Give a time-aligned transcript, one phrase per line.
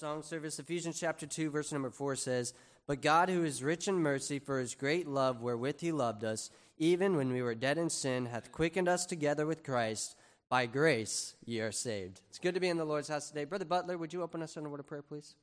[0.00, 0.58] song service.
[0.58, 2.54] Ephesians chapter 2, verse number 4 says,
[2.86, 6.48] But God, who is rich in mercy, for his great love wherewith he loved us,
[6.78, 10.16] even when we were dead in sin, hath quickened us together with Christ.
[10.48, 12.22] By grace ye are saved.
[12.30, 13.44] It's good to be in the Lord's house today.
[13.44, 15.34] Brother Butler, would you open us in a word of prayer, please?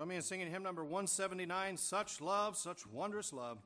[0.00, 3.58] Join me in singing hymn number 179 Such Love, Such Wondrous Love.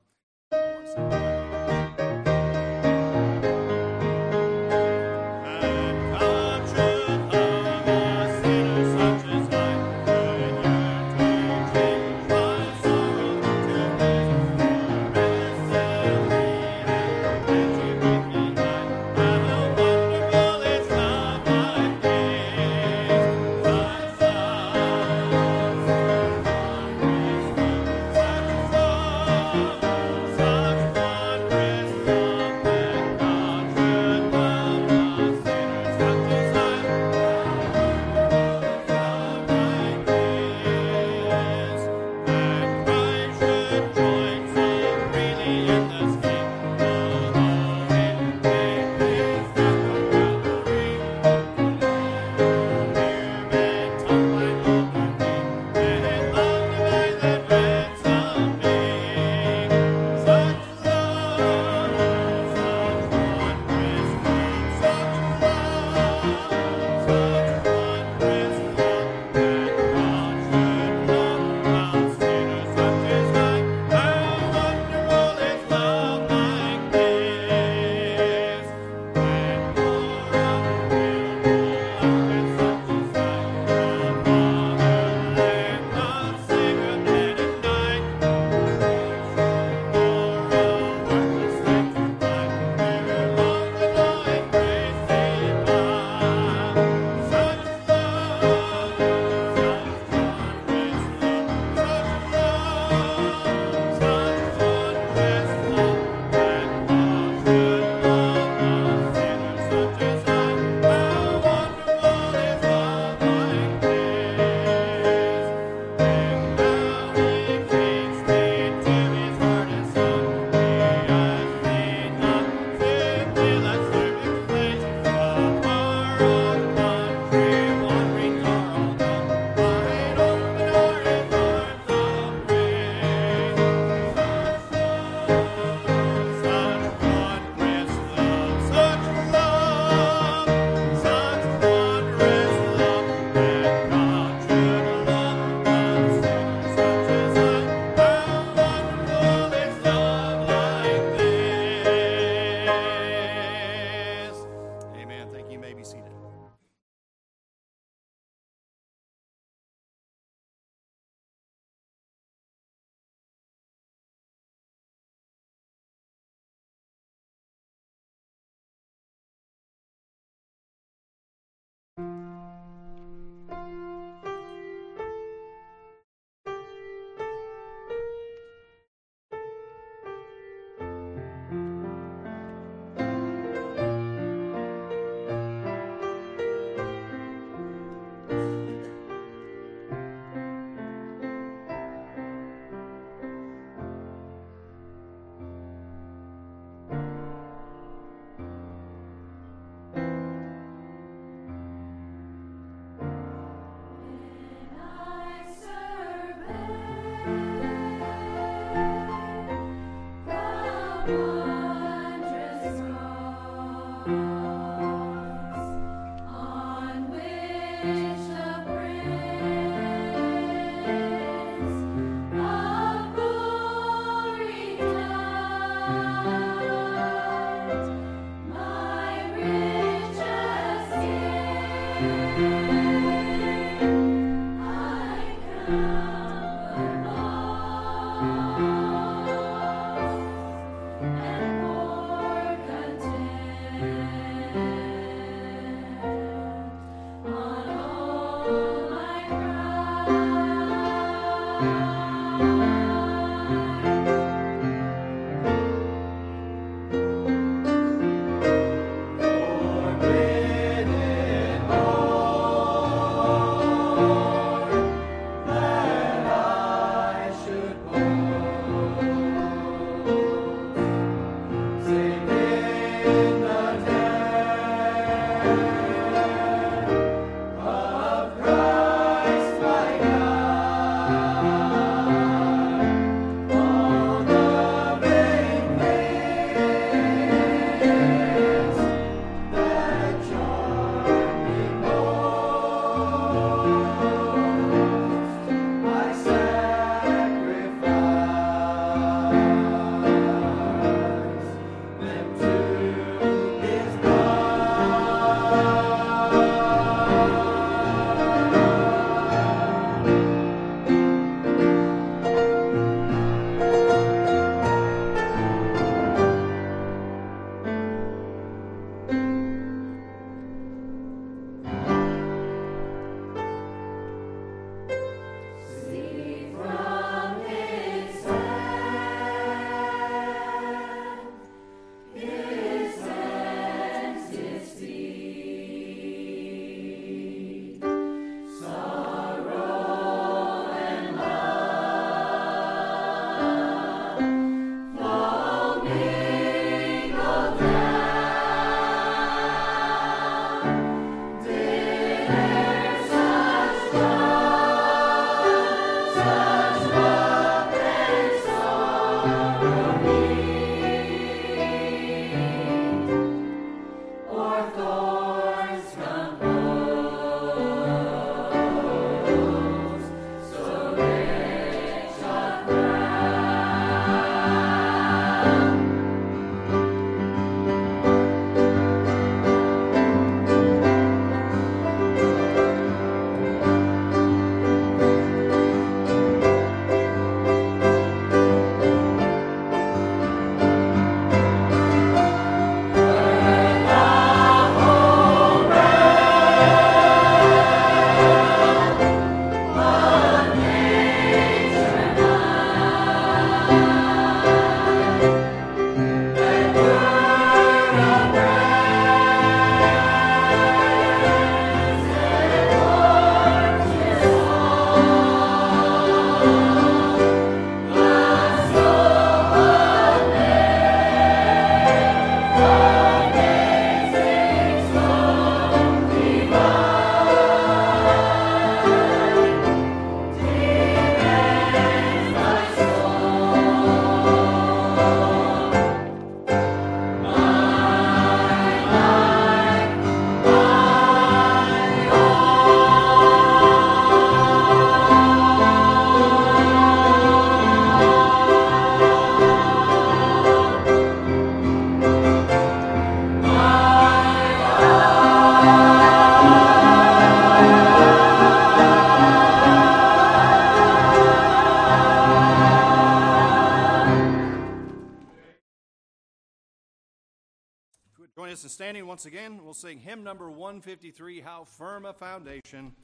[469.14, 472.96] Once again, we'll sing hymn number 153 How Firm a Foundation,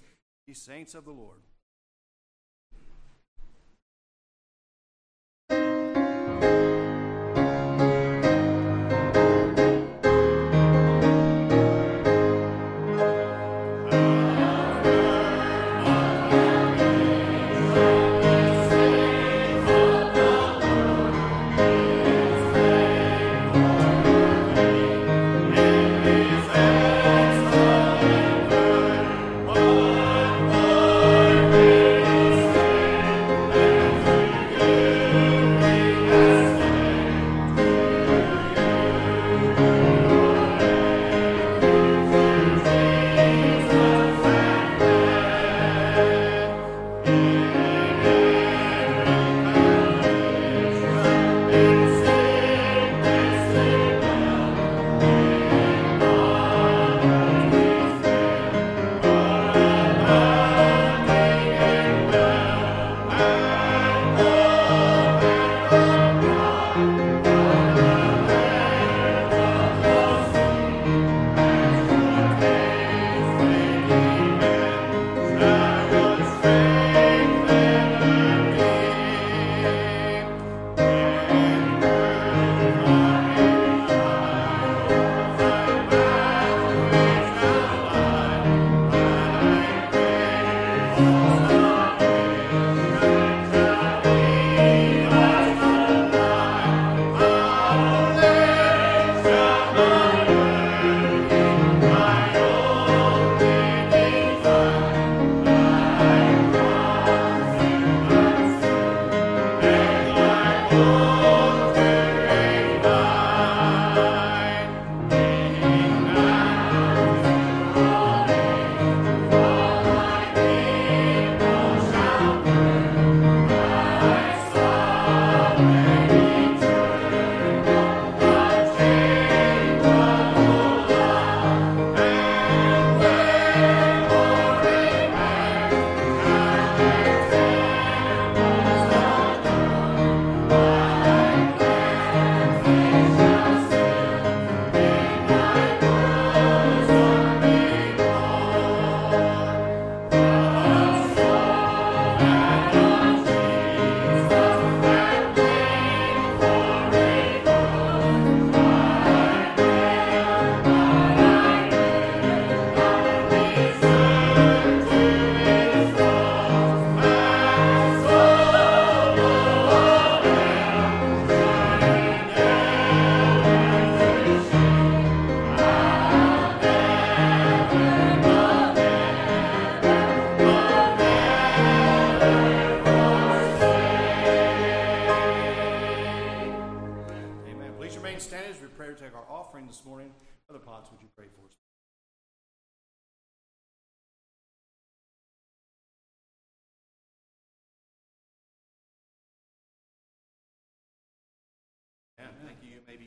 [0.49, 1.39] Ye Saints of the Lord.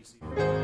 [0.03, 0.62] DC.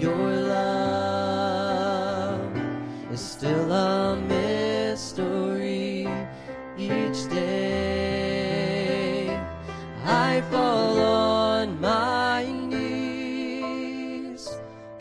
[0.00, 2.40] Your love
[3.12, 6.08] is still a mystery
[6.78, 9.28] each day.
[10.06, 14.48] I fall on my knees,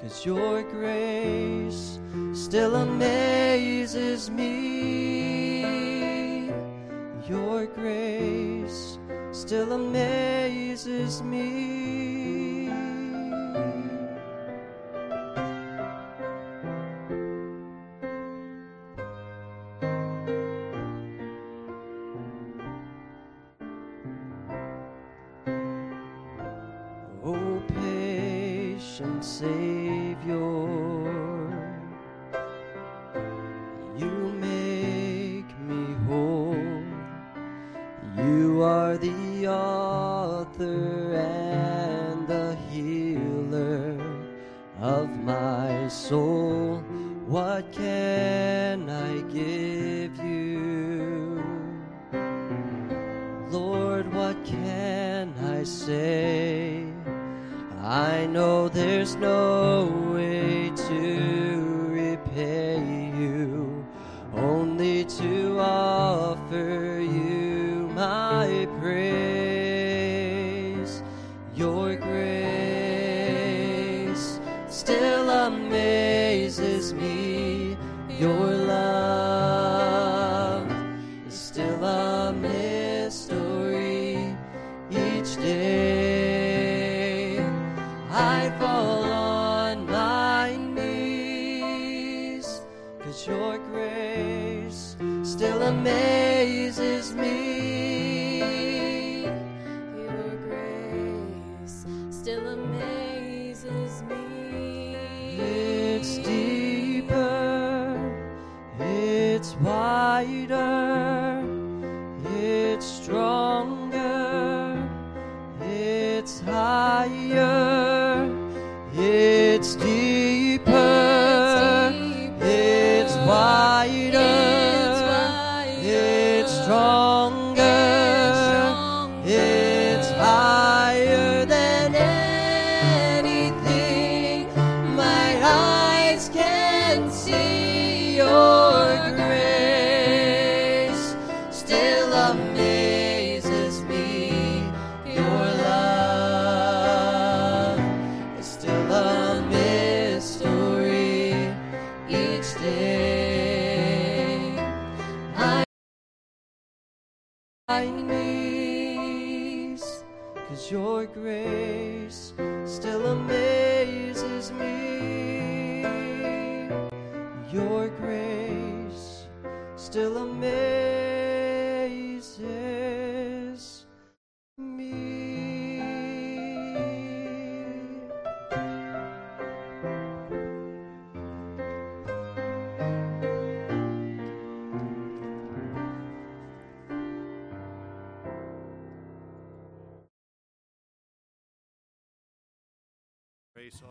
[0.01, 1.97] cause your grace
[2.33, 5.61] still amazes me.
[7.25, 8.99] Your grace
[9.31, 11.78] still amazes me.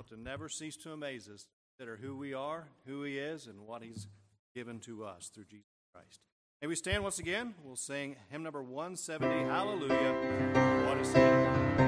[0.09, 1.47] to never cease to amaze us
[1.79, 4.07] that are who we are, who He is, and what He's
[4.55, 6.21] given to us through Jesus Christ.
[6.61, 7.55] May we stand once again.
[7.63, 10.85] We'll sing hymn number 170, Hallelujah.
[10.87, 11.88] What a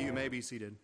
[0.00, 0.76] You may be seated.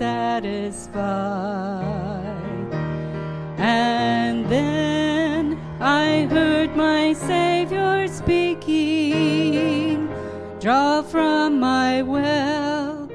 [0.00, 1.84] Satisfy.
[3.58, 10.08] And then I heard my Savior speaking,
[10.58, 13.10] Draw from my well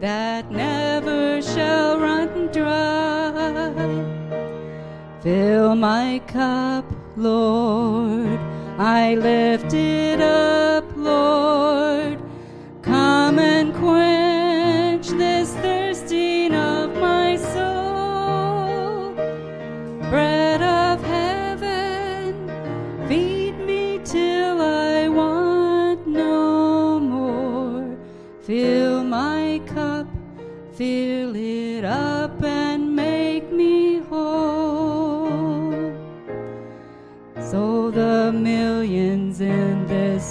[0.00, 3.74] that never shall run dry.
[5.22, 8.40] Fill my cup, Lord.
[8.78, 10.79] I lift it up,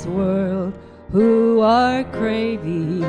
[0.10, 0.74] world
[1.12, 3.00] who are craving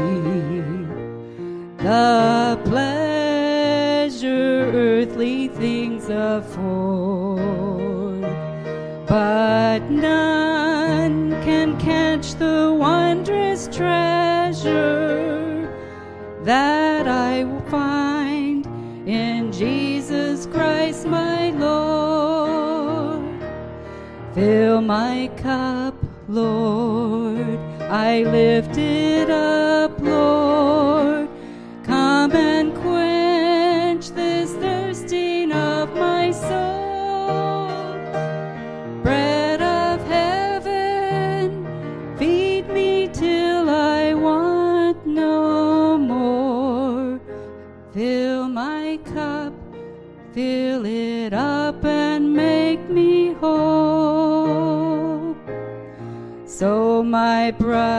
[1.79, 8.23] the pleasure earthly things afford,
[9.07, 15.69] but none can catch the wondrous treasure
[16.45, 18.67] that I will find
[19.09, 23.25] in Jesus Christ my Lord.
[24.35, 25.95] Fill my cup,
[26.29, 26.90] Lord.
[27.93, 29.60] I lifted up,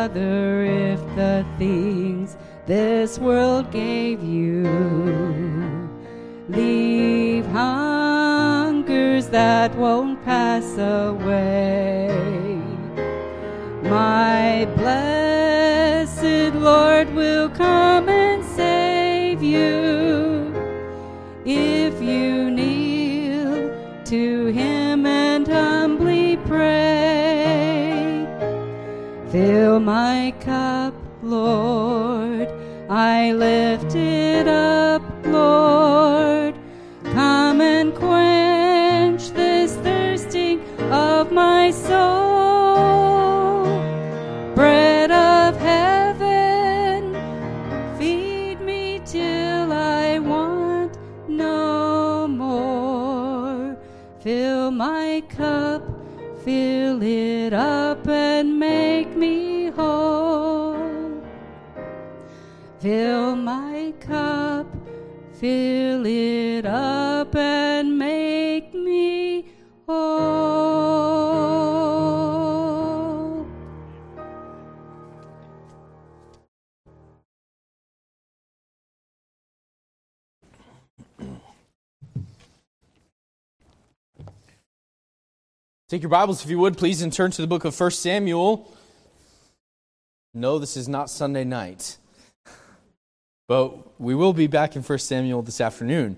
[0.10, 4.64] if the things this world gave you.
[6.50, 12.10] Leave hungers that won't pass away,
[13.84, 14.66] my
[29.32, 32.50] Fill my cup, Lord.
[32.90, 35.02] I lift it up,
[62.92, 64.68] Fill my cup,
[65.36, 69.50] fill it up and make me
[69.88, 70.02] whole.
[85.88, 88.70] Take your Bibles, if you would, please, and turn to the book of 1 Samuel.
[90.34, 91.98] No, this is not Sunday night.
[93.52, 96.16] But we will be back in 1 Samuel this afternoon.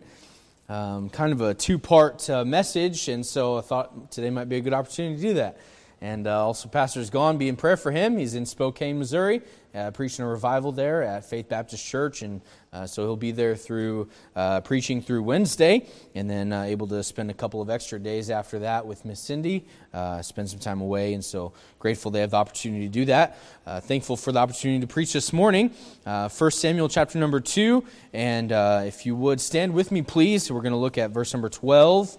[0.70, 4.58] Um, kind of a two part uh, message, and so I thought today might be
[4.58, 5.58] a good opportunity to do that.
[6.04, 7.38] And uh, also, Pastor's gone.
[7.38, 8.18] Be in prayer for him.
[8.18, 9.42] He's in Spokane, Missouri,
[9.74, 12.24] uh, preaching a revival there at Faith Baptist Church.
[12.24, 12.42] And
[12.74, 17.02] uh, so he'll be there through uh, preaching through Wednesday, and then uh, able to
[17.04, 20.82] spend a couple of extra days after that with Miss Cindy, uh, spend some time
[20.82, 21.14] away.
[21.14, 23.38] And so grateful they have the opportunity to do that.
[23.84, 25.72] Thankful for the opportunity to preach this morning.
[26.04, 27.82] 1 Samuel chapter number 2.
[28.12, 28.52] And
[28.86, 32.18] if you would stand with me, please, we're going to look at verse number 12.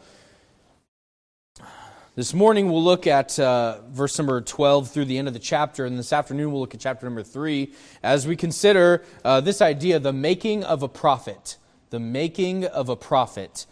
[2.17, 5.85] This morning we'll look at uh, verse number 12 through the end of the chapter,
[5.85, 7.73] and this afternoon we'll look at chapter number 3
[8.05, 11.57] as we consider uh, this idea the making of a prophet.
[11.91, 13.67] The making of a prophet.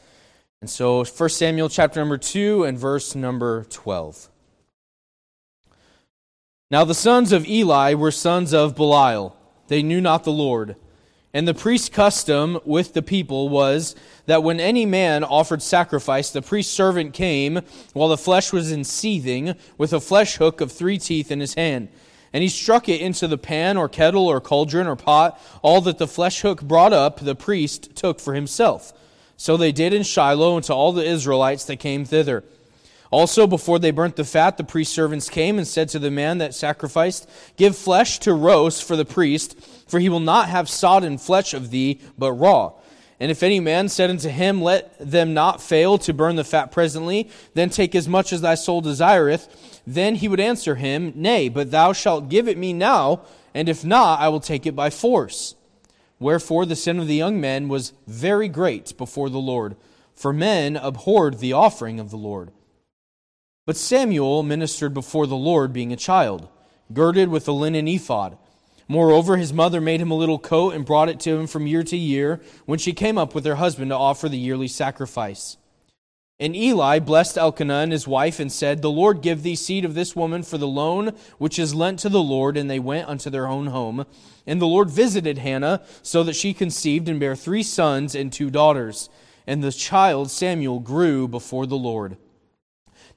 [0.61, 4.29] And so 1 Samuel chapter number 2 and verse number 12.
[6.69, 9.37] Now the sons of Eli were sons of Belial.
[9.69, 10.75] They knew not the Lord.
[11.35, 16.43] And the priest's custom with the people was that when any man offered sacrifice, the
[16.43, 17.61] priest's servant came
[17.95, 21.55] while the flesh was in seething with a flesh hook of three teeth in his
[21.55, 21.89] hand.
[22.35, 25.41] And he struck it into the pan or kettle or cauldron or pot.
[25.63, 28.93] All that the flesh hook brought up, the priest took for himself.
[29.37, 32.45] So they did in Shiloh and to all the Israelites that came thither.
[33.11, 36.39] Also, before they burnt the fat, the priest's servants came and said to the man
[36.39, 39.55] that sacrificed, Give flesh to roast for the priest,
[39.93, 42.73] for he will not have sodden flesh of thee, but raw.
[43.21, 46.73] And if any man said unto him, Let them not fail to burn the fat
[46.73, 51.51] presently, then take as much as thy soul desireth, then he would answer him, Nay,
[51.51, 53.21] but thou shalt give it me now,
[53.53, 55.57] and if not, I will take it by force.
[56.19, 59.77] Wherefore the sin of the young men was very great before the Lord,
[60.15, 62.51] for men abhorred the offering of the Lord.
[63.67, 66.49] But Samuel ministered before the Lord, being a child,
[66.95, 68.39] girded with a linen ephod.
[68.93, 71.83] Moreover, his mother made him a little coat and brought it to him from year
[71.83, 75.57] to year when she came up with her husband to offer the yearly sacrifice.
[76.39, 79.95] And Eli blessed Elkanah and his wife and said, The Lord give thee seed of
[79.95, 82.59] this woman for the loan which is lent to the Lord.
[82.59, 84.05] And they went unto their own home.
[84.47, 88.51] And the Lord visited Hannah so that she conceived and bare three sons and two
[88.51, 89.09] daughters.
[89.47, 92.19] And the child Samuel grew before the Lord.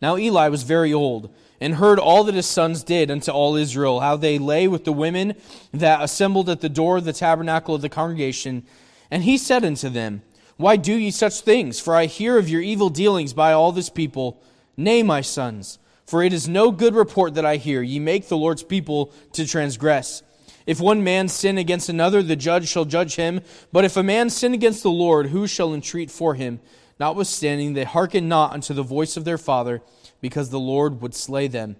[0.02, 1.34] Now Eli was very old,
[1.66, 4.94] and heard all that his sons did unto all Israel, how they lay with the
[4.94, 5.34] women
[5.74, 8.64] that assembled at the door of the tabernacle of the congregation.
[9.10, 10.22] And he said unto them,
[10.58, 11.80] Why do ye such things?
[11.80, 14.44] For I hear of your evil dealings by all this people.
[14.78, 17.82] Nay, my sons, for it is no good report that I hear.
[17.82, 20.22] Ye make the Lord's people to transgress.
[20.68, 23.42] If one man sin against another, the judge shall judge him.
[23.72, 26.60] But if a man sin against the Lord, who shall entreat for him?
[27.00, 29.82] Notwithstanding, they hearken not unto the voice of their father,
[30.26, 31.76] because the Lord would slay them.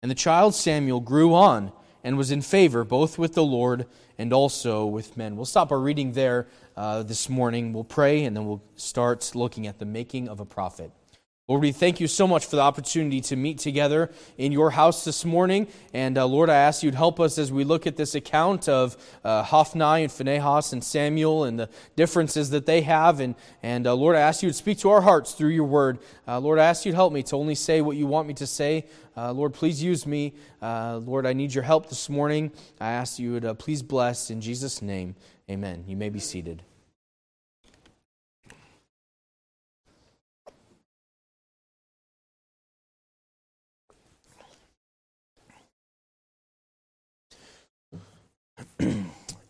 [0.00, 1.72] And the child Samuel grew on
[2.04, 3.84] and was in favor both with the Lord
[4.16, 5.34] and also with men.
[5.34, 7.72] We'll stop our reading there uh, this morning.
[7.72, 10.92] We'll pray, and then we'll start looking at the making of a prophet.
[11.50, 15.04] Lord, we thank you so much for the opportunity to meet together in your house
[15.04, 15.66] this morning.
[15.92, 18.68] And uh, Lord, I ask you to help us as we look at this account
[18.68, 23.18] of uh, Hophni and Phinehas and Samuel and the differences that they have.
[23.18, 23.34] And,
[23.64, 25.98] and uh, Lord, I ask you to speak to our hearts through your word.
[26.28, 28.34] Uh, Lord, I ask you to help me to only say what you want me
[28.34, 28.86] to say.
[29.16, 30.34] Uh, Lord, please use me.
[30.62, 32.52] Uh, Lord, I need your help this morning.
[32.80, 35.16] I ask you to please bless in Jesus' name.
[35.50, 35.82] Amen.
[35.88, 36.62] You may be seated.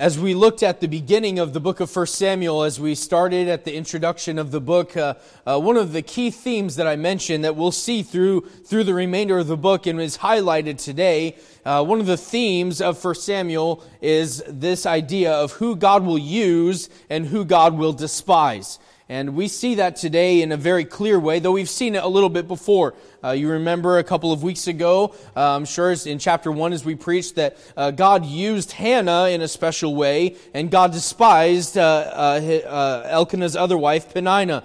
[0.01, 3.49] As we looked at the beginning of the book of 1 Samuel, as we started
[3.49, 5.13] at the introduction of the book, uh,
[5.45, 8.95] uh, one of the key themes that I mentioned that we'll see through, through the
[8.95, 11.37] remainder of the book and is highlighted today,
[11.67, 16.17] uh, one of the themes of 1 Samuel is this idea of who God will
[16.17, 18.79] use and who God will despise.
[19.11, 22.07] And we see that today in a very clear way, though we've seen it a
[22.07, 22.94] little bit before.
[23.25, 26.85] Uh, you remember a couple of weeks ago, uh, I'm sure in chapter 1 as
[26.85, 31.83] we preached, that uh, God used Hannah in a special way, and God despised uh,
[31.83, 34.62] uh, uh, Elkanah's other wife, Peninnah.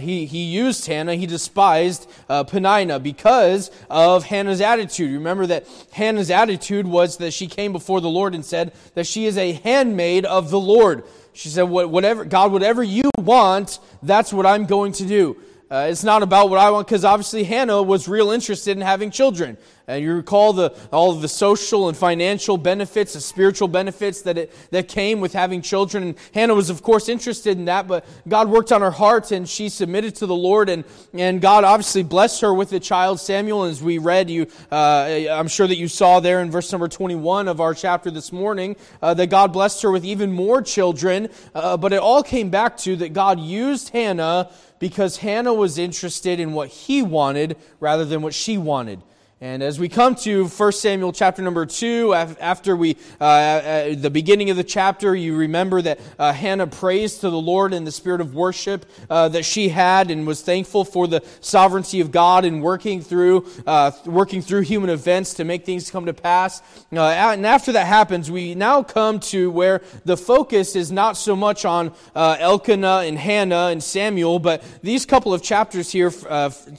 [0.00, 5.12] He, he used Hannah, he despised Peninnah because of Hannah's attitude.
[5.12, 9.26] Remember that Hannah's attitude was that she came before the Lord and said that she
[9.26, 11.04] is a handmaid of the Lord.
[11.32, 15.36] She said, whatever, God, whatever you want, that's what I'm going to do.
[15.72, 19.10] Uh, it's not about what I want, because obviously Hannah was real interested in having
[19.10, 19.56] children.
[19.88, 24.36] And you recall the, all of the social and financial benefits, the spiritual benefits that,
[24.36, 26.04] it, that came with having children.
[26.04, 29.48] And Hannah was, of course, interested in that, but God worked on her heart and
[29.48, 30.68] she submitted to the Lord.
[30.68, 33.64] And, and God obviously blessed her with the child Samuel.
[33.64, 37.48] As we read, you, uh, I'm sure that you saw there in verse number 21
[37.48, 41.28] of our chapter this morning uh, that God blessed her with even more children.
[41.54, 44.50] Uh, but it all came back to that God used Hannah
[44.82, 49.00] because Hannah was interested in what he wanted rather than what she wanted.
[49.42, 54.08] And as we come to 1 Samuel chapter number 2, after we, uh, uh, the
[54.08, 57.90] beginning of the chapter, you remember that uh, Hannah prays to the Lord in the
[57.90, 62.44] spirit of worship uh, that she had and was thankful for the sovereignty of God
[62.44, 66.62] in working through, uh, working through human events to make things come to pass.
[66.92, 71.34] Uh, and after that happens, we now come to where the focus is not so
[71.34, 76.12] much on Elkanah and Hannah and Samuel, but these couple of chapters here,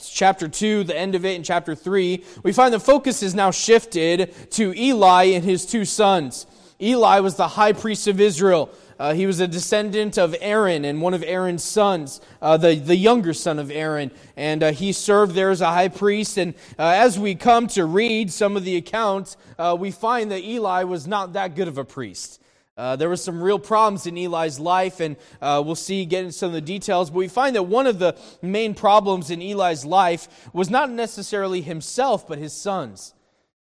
[0.02, 3.50] chapter 2, the end of it, and chapter 3, we find the focus is now
[3.50, 6.46] shifted to Eli and his two sons.
[6.80, 8.70] Eli was the high priest of Israel.
[8.98, 12.96] Uh, he was a descendant of Aaron and one of Aaron's sons, uh, the, the
[12.96, 14.10] younger son of Aaron.
[14.36, 16.38] And uh, he served there as a high priest.
[16.38, 20.42] And uh, as we come to read some of the accounts, uh, we find that
[20.42, 22.40] Eli was not that good of a priest.
[22.76, 26.32] Uh, there were some real problems in Eli's life, and uh, we'll see, get into
[26.32, 27.08] some of the details.
[27.08, 31.60] But we find that one of the main problems in Eli's life was not necessarily
[31.60, 33.14] himself, but his sons.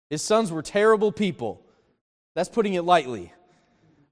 [0.10, 1.62] His sons were terrible people.
[2.36, 3.34] That's putting it lightly.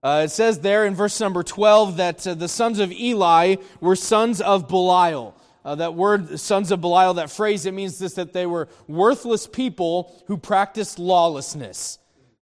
[0.03, 3.95] Uh, it says there in verse number 12 that uh, the sons of Eli were
[3.95, 5.35] sons of Belial.
[5.63, 9.45] Uh, that word, sons of Belial, that phrase, it means this that they were worthless
[9.45, 11.99] people who practiced lawlessness.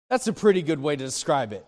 [0.09, 1.67] That's a pretty good way to describe it.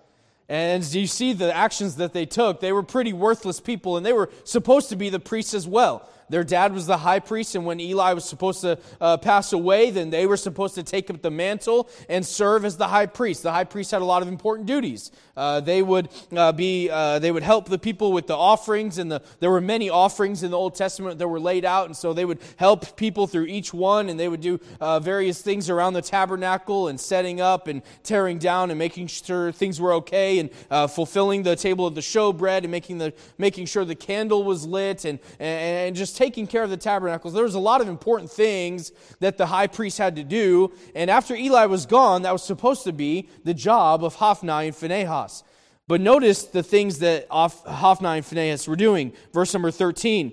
[0.49, 4.13] And you see the actions that they took, they were pretty worthless people, and they
[4.13, 6.09] were supposed to be the priests as well.
[6.29, 9.91] Their dad was the high priest, and when Eli was supposed to uh, pass away,
[9.91, 13.43] then they were supposed to take up the mantle and serve as the high priest.
[13.43, 15.11] The high priest had a lot of important duties.
[15.37, 19.11] Uh, they would uh, be, uh, they would help the people with the offerings, and
[19.11, 22.13] the, there were many offerings in the Old Testament that were laid out, and so
[22.13, 25.93] they would help people through each one, and they would do uh, various things around
[25.93, 30.51] the tabernacle and setting up and tearing down and making sure things were okay, and
[30.91, 35.05] fulfilling the table of the showbread and making the making sure the candle was lit,
[35.05, 37.35] and and, and just taking care of the tabernacles.
[37.35, 40.73] There was a lot of important things that the high priest had to do.
[40.95, 44.75] And after Eli was gone, that was supposed to be the job of Hophni and
[44.75, 45.45] Phinehas.
[45.87, 49.13] But notice the things that Hophni and Phinehas were doing.
[49.35, 50.33] Verse number 13.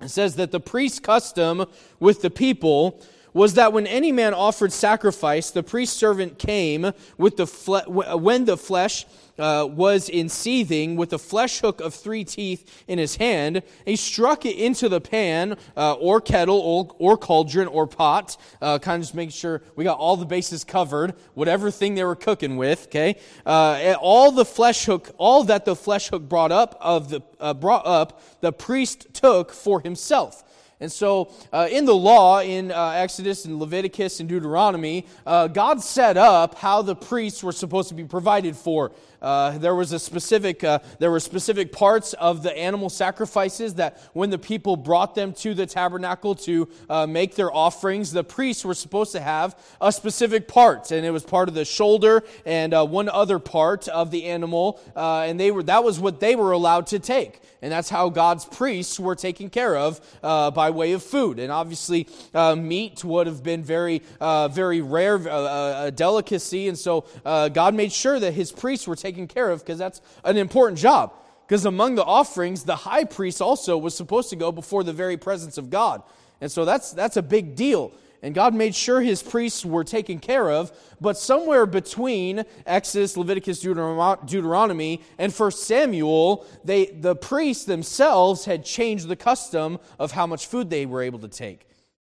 [0.00, 1.66] It says that the priest's custom
[1.98, 7.36] with the people was that when any man offered sacrifice, the priest servant came with
[7.36, 9.04] the fle- when the flesh
[9.38, 13.62] uh, was in seething with a flesh hook of three teeth in his hand.
[13.84, 18.78] He struck it into the pan uh, or kettle or, or, cauldron or pot, uh,
[18.78, 22.16] kind of just making sure we got all the bases covered, whatever thing they were
[22.16, 22.86] cooking with.
[22.86, 27.22] Okay, uh, all the flesh hook, all that the flesh hook brought up of the
[27.40, 30.44] uh, brought up, the priest took for himself.
[30.80, 35.82] And so, uh, in the law, in uh, Exodus and Leviticus and Deuteronomy, uh, God
[35.82, 38.92] set up how the priests were supposed to be provided for.
[39.20, 44.00] Uh, there was a specific, uh, there were specific parts of the animal sacrifices that
[44.12, 48.64] when the people brought them to the tabernacle to uh, make their offerings, the priests
[48.64, 52.72] were supposed to have a specific part, and it was part of the shoulder and
[52.90, 56.86] one other part of the animal, and they were that was what they were allowed
[56.86, 57.40] to take.
[57.60, 61.38] And that's how God's priests were taken care of uh, by way of food.
[61.38, 66.68] And obviously, uh, meat would have been very, uh, very rare, uh, uh, a delicacy,
[66.68, 70.00] and so uh, God made sure that His priests were taken care of because that's
[70.24, 71.12] an important job.
[71.46, 75.16] Because among the offerings, the high priest also was supposed to go before the very
[75.16, 76.02] presence of God,
[76.40, 77.92] and so that's that's a big deal
[78.22, 80.72] and God made sure his priests were taken care of.
[81.00, 89.08] But somewhere between Exodus, Leviticus, Deuteronomy, and 1 Samuel, they, the priests themselves had changed
[89.08, 91.67] the custom of how much food they were able to take.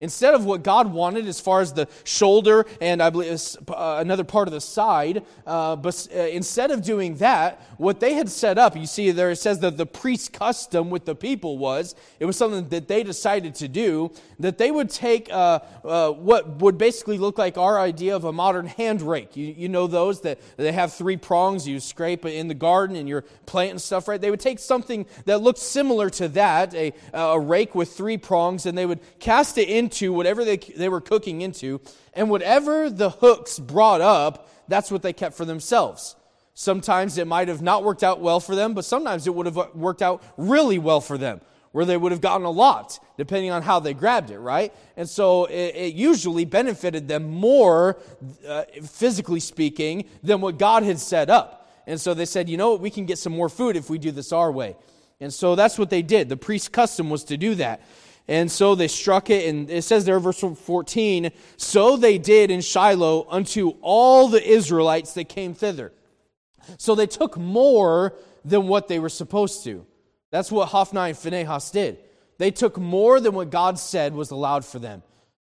[0.03, 4.25] Instead of what God wanted as far as the shoulder and I believe uh, another
[4.25, 8.59] part of the side, uh, but uh, instead of doing that, what they had set
[8.59, 12.25] up, you see there it says that the priest's custom with the people was, it
[12.25, 16.79] was something that they decided to do, that they would take uh, uh, what would
[16.79, 19.37] basically look like our idea of a modern hand rake.
[19.37, 23.09] You, you know those that they have three prongs, you scrape in the garden and
[23.09, 24.21] you're planting stuff, right?
[24.21, 28.67] They would take something that looked similar to that, a, a rake with three prongs,
[28.67, 31.81] and they would cast it into into whatever they, they were cooking into,
[32.15, 36.17] and whatever the hooks brought up, that's what they kept for themselves.
[36.55, 39.75] Sometimes it might have not worked out well for them, but sometimes it would have
[39.75, 41.41] worked out really well for them,
[41.73, 44.73] where they would have gotten a lot, depending on how they grabbed it, right?
[44.97, 47.99] And so it, it usually benefited them more,
[48.47, 51.71] uh, physically speaking, than what God had set up.
[51.87, 53.99] And so they said, you know what, we can get some more food if we
[53.99, 54.77] do this our way.
[55.21, 56.29] And so that's what they did.
[56.29, 57.83] The priest's custom was to do that.
[58.29, 62.61] And so they struck it, and it says there, verse 14, so they did in
[62.61, 65.93] Shiloh unto all the Israelites that came thither.
[66.79, 68.15] So they took more
[68.45, 69.85] than what they were supposed to.
[70.31, 71.99] That's what Hophni and Phinehas did.
[72.39, 75.03] They took more than what God said was allowed for them.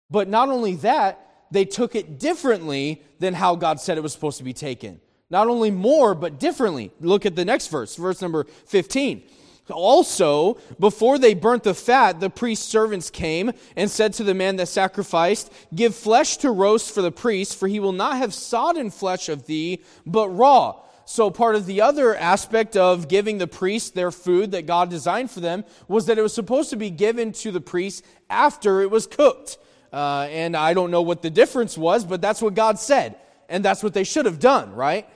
[0.10, 4.38] But not only that, they took it differently than how God said it was supposed
[4.38, 5.02] to be taken.
[5.30, 6.92] Not only more, but differently.
[7.00, 9.24] Look at the next verse, verse number 15.
[9.72, 14.56] Also, before they burnt the fat, the priest's servants came and said to the man
[14.58, 18.92] that sacrificed, Give flesh to roast for the priest, for he will not have sodden
[18.92, 20.82] flesh of thee, but raw.
[21.06, 25.32] So, part of the other aspect of giving the priest their food that God designed
[25.32, 28.92] for them was that it was supposed to be given to the priest after it
[28.92, 29.58] was cooked.
[29.92, 33.16] Uh, and I don't know what the difference was, but that's what God said.
[33.50, 35.10] And that's what they should have done, right?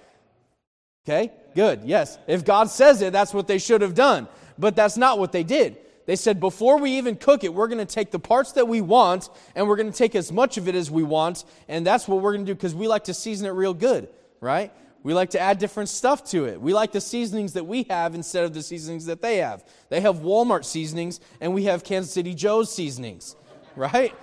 [1.05, 1.81] Okay, good.
[1.83, 2.17] Yes.
[2.27, 4.27] If God says it, that's what they should have done.
[4.57, 5.77] But that's not what they did.
[6.05, 8.81] They said, before we even cook it, we're going to take the parts that we
[8.81, 11.45] want and we're going to take as much of it as we want.
[11.69, 14.09] And that's what we're going to do because we like to season it real good,
[14.41, 14.73] right?
[15.03, 16.59] We like to add different stuff to it.
[16.61, 19.63] We like the seasonings that we have instead of the seasonings that they have.
[19.89, 23.35] They have Walmart seasonings, and we have Kansas City Joe's seasonings,
[23.75, 24.15] right?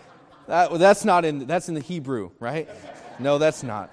[0.46, 2.66] That, that's not in that's in the Hebrew, right?
[3.18, 3.90] No, that's not.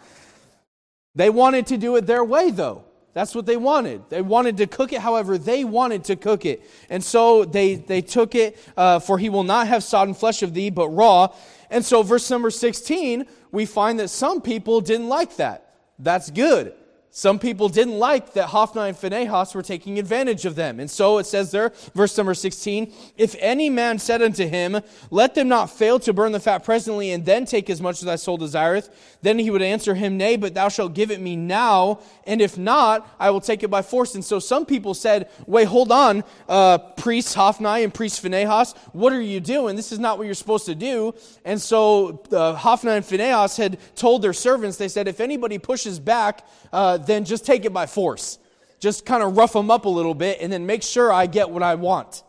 [1.14, 2.86] They wanted to do it their way, though.
[3.18, 4.04] That's what they wanted.
[4.10, 6.64] They wanted to cook it however they wanted to cook it.
[6.88, 10.54] And so they, they took it, uh, for he will not have sodden flesh of
[10.54, 11.34] thee, but raw.
[11.72, 15.74] And so, verse number 16, we find that some people didn't like that.
[15.98, 16.76] That's good.
[17.18, 20.80] Some people didn't like that Hophni and Phinehas were taking advantage of them.
[20.80, 25.34] And so it says there, verse number 16, If any man said unto him, Let
[25.34, 28.18] them not fail to burn the fat presently, and then take as much as thy
[28.18, 32.02] soul desireth, then he would answer him, Nay, but thou shalt give it me now,
[32.28, 34.14] and if not, I will take it by force.
[34.14, 39.12] And so some people said, Wait, hold on, uh, priest Hophni and priest Phinehas, what
[39.12, 39.76] are you doing?
[39.76, 41.16] This is not what you're supposed to do.
[41.44, 46.00] And so uh, Hophni and Phinehas had told their servants, they said, If anybody pushes
[46.00, 48.38] back, uh, then just take it by force.
[48.80, 51.50] Just kind of rough them up a little bit and then make sure I get
[51.50, 52.24] what I want.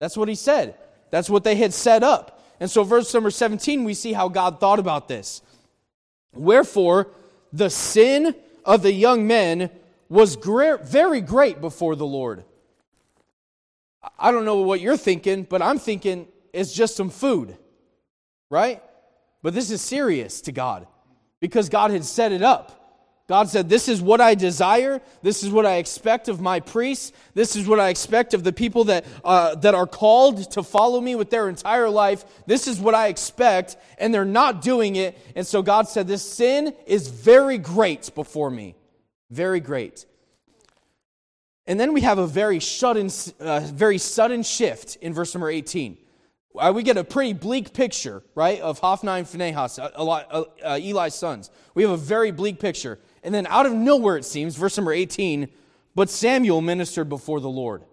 [0.00, 0.76] That's what he said.
[1.10, 2.40] That's what they had set up.
[2.60, 5.42] And so, verse number 17, we see how God thought about this.
[6.32, 7.08] Wherefore,
[7.52, 8.34] the sin
[8.64, 9.70] of the young men
[10.08, 12.44] was very great before the Lord.
[14.18, 17.56] I don't know what you're thinking, but I'm thinking it's just some food,
[18.50, 18.82] right?
[19.42, 20.86] But this is serious to God
[21.40, 22.81] because God had set it up.
[23.28, 25.00] God said, This is what I desire.
[25.22, 27.12] This is what I expect of my priests.
[27.34, 31.00] This is what I expect of the people that, uh, that are called to follow
[31.00, 32.24] me with their entire life.
[32.46, 35.18] This is what I expect, and they're not doing it.
[35.36, 38.74] And so God said, This sin is very great before me.
[39.30, 40.04] Very great.
[41.66, 43.08] And then we have a very, sudden,
[43.38, 45.96] uh, very sudden shift in verse number 18.
[46.58, 51.14] Uh, we get a pretty bleak picture, right, of Hophni and Phinehas, uh, uh, Eli's
[51.14, 51.50] sons.
[51.74, 52.98] We have a very bleak picture.
[53.22, 55.48] And then out of nowhere, it seems, verse number 18,
[55.94, 57.84] but Samuel ministered before the Lord.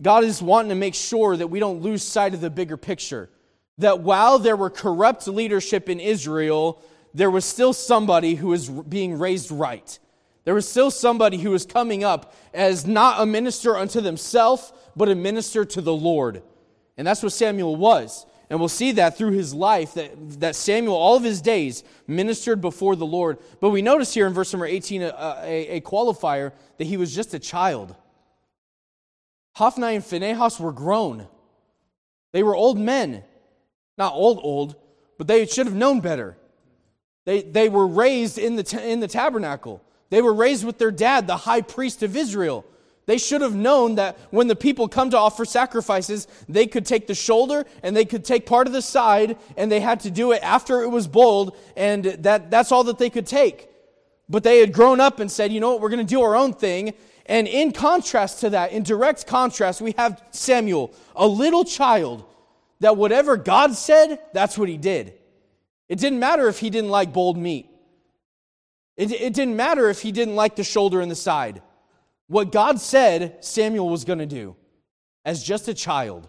[0.00, 3.30] God is wanting to make sure that we don't lose sight of the bigger picture.
[3.78, 6.82] That while there were corrupt leadership in Israel,
[7.14, 9.98] there was still somebody who was being raised right.
[10.44, 15.08] There was still somebody who was coming up as not a minister unto themselves, but
[15.08, 16.42] a minister to the Lord.
[16.96, 18.26] And that's what Samuel was.
[18.52, 22.60] And we'll see that through his life, that, that Samuel, all of his days, ministered
[22.60, 23.38] before the Lord.
[23.62, 25.06] But we notice here in verse number 18 a,
[25.42, 27.96] a, a qualifier that he was just a child.
[29.54, 31.28] Hophni and Phinehas were grown.
[32.32, 33.24] They were old men.
[33.96, 34.76] Not old, old,
[35.16, 36.36] but they should have known better.
[37.24, 39.82] They, they were raised in the, in the tabernacle.
[40.10, 42.66] They were raised with their dad, the high priest of Israel.
[43.06, 47.08] They should have known that when the people come to offer sacrifices, they could take
[47.08, 50.32] the shoulder and they could take part of the side, and they had to do
[50.32, 53.68] it after it was boiled, and that, that's all that they could take.
[54.28, 56.36] But they had grown up and said, you know what, we're going to do our
[56.36, 56.94] own thing.
[57.26, 62.24] And in contrast to that, in direct contrast, we have Samuel, a little child,
[62.80, 65.14] that whatever God said, that's what he did.
[65.88, 67.68] It didn't matter if he didn't like boiled meat,
[68.96, 71.62] it, it didn't matter if he didn't like the shoulder and the side
[72.28, 74.56] what God said Samuel was going to do
[75.24, 76.28] as just a child.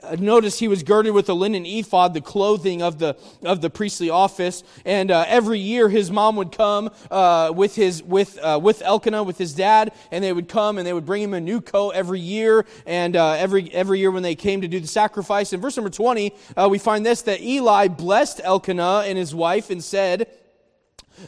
[0.00, 3.68] Uh, notice he was girded with a linen ephod, the clothing of the of the
[3.68, 8.60] priestly office, and uh, every year his mom would come uh, with his with uh,
[8.62, 11.40] with Elkanah with his dad, and they would come and they would bring him a
[11.40, 14.86] new coat every year, and uh, every every year when they came to do the
[14.86, 15.52] sacrifice.
[15.52, 19.68] In verse number twenty, uh, we find this that Eli blessed Elkanah and his wife
[19.68, 20.28] and said.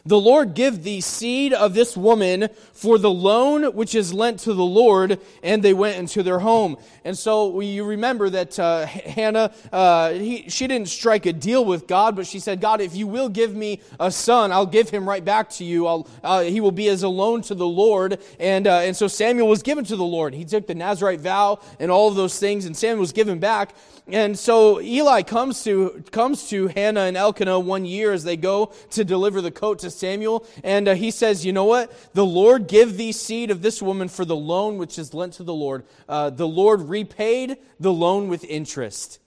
[0.04, 4.54] The Lord give thee seed of this woman for the loan which is lent to
[4.54, 5.20] the Lord.
[5.42, 6.76] And they went into their home.
[7.04, 11.86] And so you remember that uh, Hannah, uh, he, she didn't strike a deal with
[11.86, 15.08] God, but she said, God, if you will give me a son, I'll give him
[15.08, 15.86] right back to you.
[15.86, 18.18] Uh, he will be as a loan to the Lord.
[18.38, 20.34] And, uh, and so Samuel was given to the Lord.
[20.34, 23.74] He took the Nazarite vow and all of those things, and Samuel was given back.
[24.06, 28.72] And so Eli comes to, comes to Hannah and Elkanah one year as they go
[28.90, 30.46] to deliver the coat to Samuel.
[30.64, 31.92] And uh, he says, You know what?
[32.14, 35.44] The Lord give thee seed of this woman for the loan which is lent to
[35.44, 35.84] the Lord.
[36.08, 39.20] Uh, the Lord repaid the loan with interest.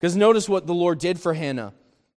[0.00, 1.72] Because notice what the Lord did for Hannah.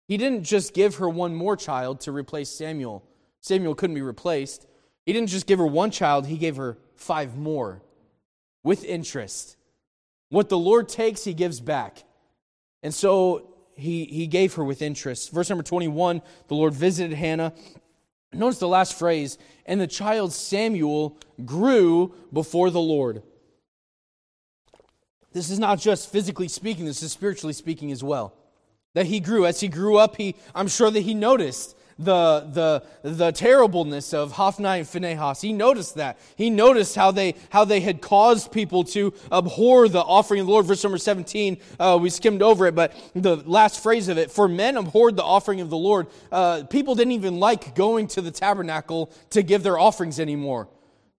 [0.07, 3.05] He didn't just give her one more child to replace Samuel.
[3.41, 4.67] Samuel couldn't be replaced.
[5.07, 7.83] He didn't just give her one child, he gave her five more
[8.63, 9.57] with interest.
[10.35, 12.03] What the Lord takes, he gives back.
[12.83, 15.31] And so he, he gave her with interest.
[15.31, 17.53] Verse number 21 the Lord visited Hannah.
[18.33, 23.23] Notice the last phrase, and the child Samuel grew before the Lord.
[25.33, 28.35] This is not just physically speaking, this is spiritually speaking as well.
[28.95, 29.47] That he grew.
[29.47, 34.33] As he grew up, he, I'm sure that he noticed the, the, the terribleness of
[34.33, 35.41] Hophni and Phinehas.
[35.41, 36.19] He noticed that.
[36.37, 40.53] He noticed how they, how they had caused people to abhor the offering of the
[40.53, 40.67] Lord.
[40.67, 44.49] Verse number 17, uh, we skimmed over it, but the last phrase of it, for
[44.49, 46.07] men abhorred the offering of the Lord.
[46.31, 50.69] Uh, people didn't even like going to the tabernacle to give their offerings anymore.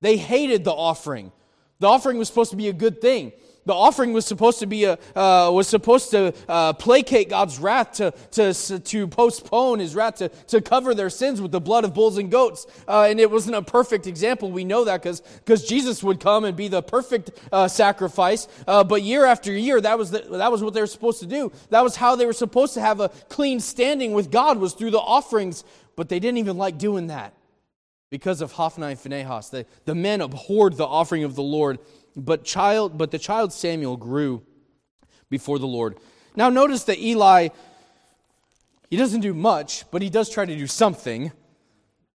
[0.02, 1.32] They hated the offering.
[1.80, 3.34] The offering was supposed to be a good thing
[3.66, 7.94] the offering was supposed to be a, uh, was supposed to uh, placate God's wrath
[7.94, 11.94] to, to, to postpone his wrath to, to cover their sins with the blood of
[11.94, 12.68] bulls and goats.
[12.88, 14.52] Uh, and it wasn't a perfect example.
[14.52, 18.48] We know that because Jesus would come and be the perfect uh, sacrifice.
[18.68, 21.26] Uh, but year after year, that was, the, that was what they were supposed to
[21.26, 21.52] do.
[21.70, 24.92] That was how they were supposed to have a clean standing with God was through
[24.92, 25.64] the offerings.
[25.96, 27.34] But they didn't even like doing that
[28.12, 29.50] because of Hophni and Phinehas.
[29.50, 31.80] The, the men abhorred the offering of the Lord
[32.16, 34.44] but child but the child Samuel grew
[35.30, 35.98] before the Lord.
[36.36, 37.50] Now notice that Eli
[38.90, 41.32] he doesn't do much, but he does try to do something.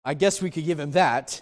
[0.03, 1.41] I guess we could give him that.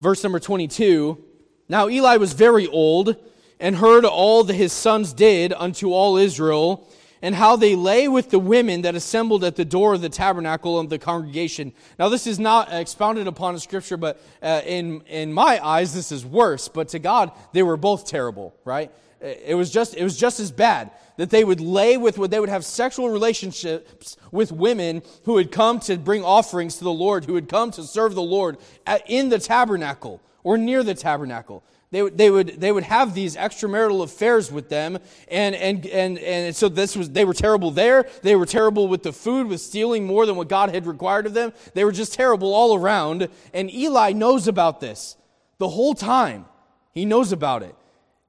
[0.00, 1.22] Verse number 22.
[1.68, 3.16] Now Eli was very old
[3.60, 6.88] and heard all that his sons did unto all Israel
[7.22, 10.78] and how they lay with the women that assembled at the door of the tabernacle
[10.78, 11.72] of the congregation.
[11.98, 16.10] Now, this is not expounded upon in Scripture, but uh, in, in my eyes, this
[16.10, 16.68] is worse.
[16.68, 18.90] But to God, they were both terrible, right?
[19.20, 22.40] It was just, it was just as bad that they would lay with, what they
[22.40, 27.26] would have sexual relationships with women who had come to bring offerings to the Lord,
[27.26, 31.62] who had come to serve the Lord at, in the tabernacle or near the tabernacle.
[31.92, 34.98] They, they, would, they would have these extramarital affairs with them.
[35.28, 38.08] And, and, and, and so this was, they were terrible there.
[38.22, 41.34] They were terrible with the food, with stealing more than what God had required of
[41.34, 41.52] them.
[41.74, 43.28] They were just terrible all around.
[43.52, 45.16] And Eli knows about this
[45.58, 46.46] the whole time.
[46.92, 47.76] He knows about it.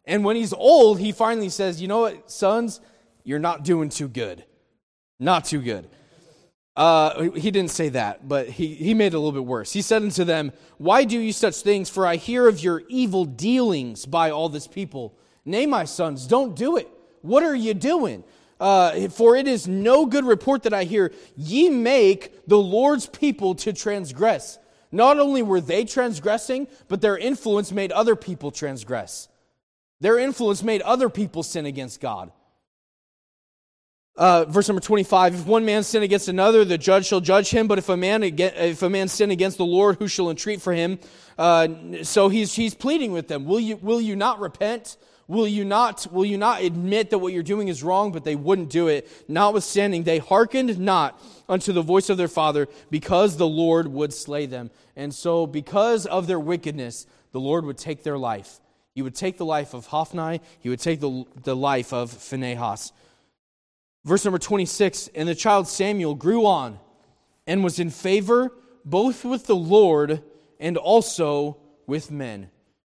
[0.06, 2.82] And when he's old, he finally says, You know what, sons,
[3.24, 4.44] you're not doing too good.
[5.20, 5.88] Not too good.
[6.76, 9.72] Uh, he didn't say that, but he, he made it a little bit worse.
[9.72, 11.90] He said unto them, Why do you such things?
[11.90, 15.16] For I hear of your evil dealings by all this people.
[15.46, 16.90] Nay, my sons, don't do it.
[17.22, 18.24] What are you doing?
[18.60, 21.12] Uh, for it is no good report that I hear.
[21.36, 24.58] Ye make the Lord's people to transgress.
[24.92, 29.28] Not only were they transgressing, but their influence made other people transgress.
[30.00, 32.32] Their influence made other people sin against God.
[34.16, 37.68] Uh, verse number 25 if one man sin against another the judge shall judge him
[37.68, 40.72] but if a man if a man sin against the lord who shall entreat for
[40.72, 41.00] him?
[41.36, 41.68] Uh,
[42.04, 44.98] so he's, he's pleading with them will you, will you not repent?
[45.28, 48.12] Will you not will you not admit that what you're doing is wrong?
[48.12, 52.68] But they wouldn't do it notwithstanding they hearkened not unto the voice of their father
[52.92, 54.70] because the lord would slay them.
[54.96, 58.60] And so because of their wickedness the lord would take their life.
[58.94, 60.40] He would take the life of hophni.
[60.60, 62.92] He would take the, the life of phinehas
[64.06, 66.80] Verse number 26 And the child Samuel grew on
[67.48, 68.52] and was in favor
[68.86, 70.22] both with the Lord
[70.60, 72.50] and also with men.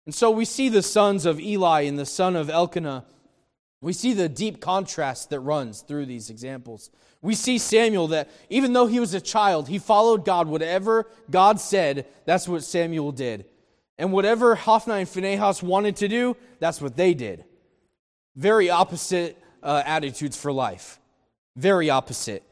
[0.06, 3.04] And so we see the sons of Eli and the son of Elkanah.
[3.80, 6.90] We see the deep contrast that runs through these examples.
[7.22, 10.48] We see Samuel that even though he was a child, he followed God.
[10.48, 13.46] Whatever God said, that's what Samuel did.
[13.98, 17.44] And whatever Hophni and Phinehas wanted to do, that's what they did.
[18.36, 20.99] Very opposite uh, attitudes for life.
[21.60, 22.42] Very opposite.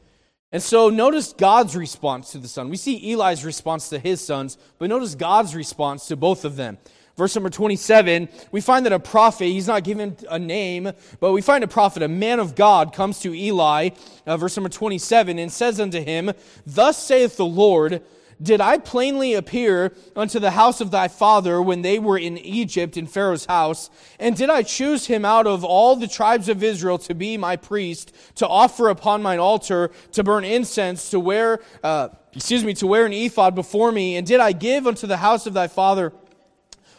[0.51, 2.69] And so notice God's response to the son.
[2.69, 6.77] We see Eli's response to his sons, but notice God's response to both of them.
[7.17, 11.41] Verse number 27, we find that a prophet, he's not given a name, but we
[11.41, 13.89] find a prophet, a man of God, comes to Eli,
[14.27, 16.31] uh, verse number 27, and says unto him,
[16.67, 18.03] Thus saith the Lord,
[18.41, 22.95] did I plainly appear unto the house of thy father when they were in Egypt
[22.95, 23.89] in Pharaoh's house?
[24.17, 27.57] And did I choose him out of all the tribes of Israel to be my
[27.57, 32.87] priest, to offer upon mine altar, to burn incense, to wear, uh, excuse me, to
[32.87, 34.15] wear an ephod before me?
[34.15, 36.13] And did I give unto the house of thy father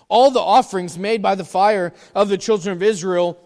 [0.08, 3.40] all the offerings made by the fire of the children of Israel?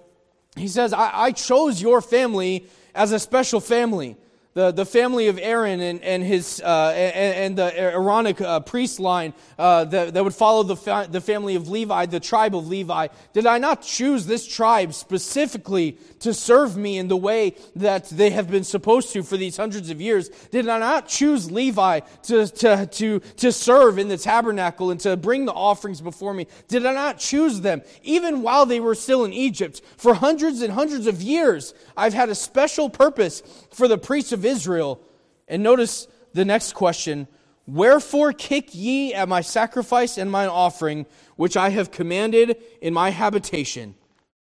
[0.57, 4.17] He says, I, I chose your family as a special family
[4.55, 9.01] the, the family of Aaron and, and, his, uh, and, and, the Aaronic uh, priest
[9.01, 12.69] line uh, that, that would follow the, fa- the family of Levi, the tribe of
[12.69, 13.09] Levi.
[13.33, 18.31] Did I not choose this tribe specifically to serve me in the way that they
[18.31, 20.29] have been supposed to for these hundreds of years?
[20.51, 25.17] Did I not choose Levi to, to, to, to serve in the tabernacle and to
[25.17, 26.47] bring the offerings before me?
[26.69, 29.83] Did I not choose them even while they were still in Egypt?
[29.97, 33.43] For hundreds and hundreds of years, I've had a special purpose
[33.73, 35.01] for the priests of Israel.
[35.49, 37.29] And notice the next question
[37.67, 43.11] Wherefore kick ye at my sacrifice and mine offering, which I have commanded in my
[43.11, 43.95] habitation?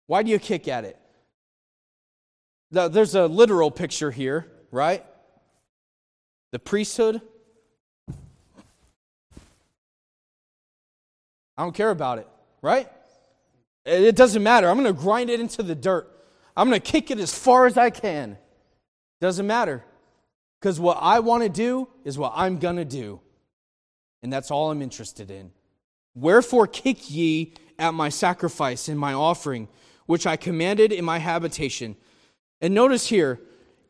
[0.08, 1.00] Why do you kick at it?
[2.72, 5.06] There's a literal picture here, right?
[6.52, 7.22] the priesthood,
[11.58, 12.28] I don't care about it,
[12.62, 12.90] right?
[13.86, 14.70] It doesn't matter.
[14.70, 16.12] I'm going to grind it into the dirt.
[16.56, 18.38] I'm going to kick it as far as I can.
[19.20, 19.84] Doesn't matter.
[20.60, 23.20] Because what I want to do is what I'm going to do.
[24.24, 25.52] And that's all I'm interested in.
[26.16, 29.68] Wherefore kick ye at my sacrifice and my offering,
[30.08, 31.96] which I commanded in my habitation.
[32.60, 33.40] And notice here,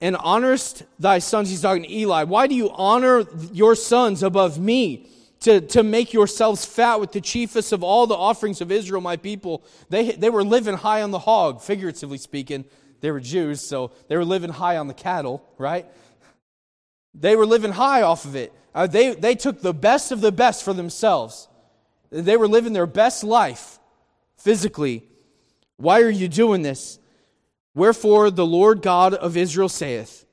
[0.01, 1.49] and honorest thy sons.
[1.49, 2.23] He's talking to Eli.
[2.23, 5.07] Why do you honor your sons above me?
[5.41, 9.17] To, to make yourselves fat with the chiefest of all the offerings of Israel, my
[9.17, 9.63] people.
[9.87, 12.65] They, they were living high on the hog, figuratively speaking.
[12.99, 15.85] They were Jews, so they were living high on the cattle, right?
[17.13, 18.53] They were living high off of it.
[18.73, 21.47] Uh, they, they took the best of the best for themselves.
[22.11, 23.79] They were living their best life
[24.37, 25.03] physically.
[25.77, 26.99] Why are you doing this?
[27.73, 30.25] Wherefore the Lord God of Israel saith,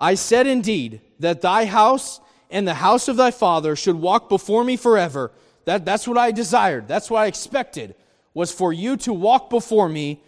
[0.00, 4.64] I said indeed that thy house and the house of thy father should walk before
[4.64, 5.32] me forever.
[5.64, 6.88] That, that's what I desired.
[6.88, 7.94] That's what I expected,
[8.34, 10.20] was for you to walk before me.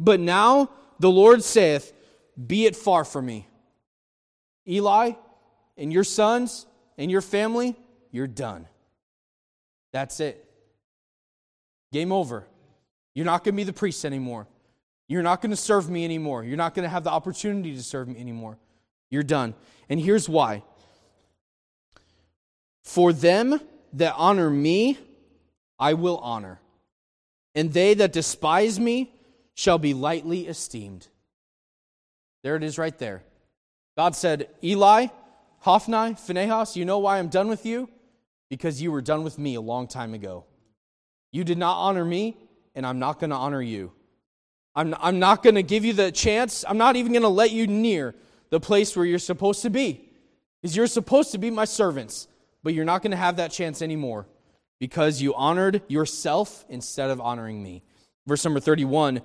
[0.00, 1.92] But now the Lord saith,
[2.46, 3.46] Be it far from me.
[4.66, 5.12] Eli
[5.76, 7.76] and your sons and your family,
[8.10, 8.66] you're done.
[9.92, 10.44] That's it.
[11.92, 12.46] Game over.
[13.14, 14.46] You're not going to be the priest anymore.
[15.08, 16.44] You're not going to serve me anymore.
[16.44, 18.58] You're not going to have the opportunity to serve me anymore.
[19.10, 19.54] You're done.
[19.88, 20.62] And here's why
[22.84, 23.60] For them
[23.94, 24.98] that honor me,
[25.78, 26.60] I will honor,
[27.54, 29.14] and they that despise me
[29.58, 31.08] shall be lightly esteemed.
[32.44, 33.24] There it is right there.
[33.96, 35.08] God said, Eli,
[35.58, 37.90] Hophni, Phinehas, you know why I'm done with you?
[38.48, 40.44] Because you were done with me a long time ago.
[41.32, 42.36] You did not honor me,
[42.76, 43.90] and I'm not going to honor you.
[44.76, 46.64] I'm, I'm not going to give you the chance.
[46.68, 48.14] I'm not even going to let you near
[48.50, 50.08] the place where you're supposed to be.
[50.62, 52.28] Because you're supposed to be my servants,
[52.62, 54.28] but you're not going to have that chance anymore
[54.78, 57.82] because you honored yourself instead of honoring me.
[58.24, 59.20] Verse number 31